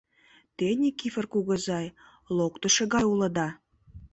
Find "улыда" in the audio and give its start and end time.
3.13-3.47